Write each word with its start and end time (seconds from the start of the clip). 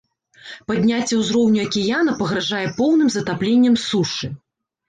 Падняцце 0.69 1.19
ўзроўню 1.19 1.59
акіяна 1.67 2.11
пагражае 2.21 2.65
поўным 2.81 3.15
затапленнем 3.19 3.77
сушы. 3.87 4.27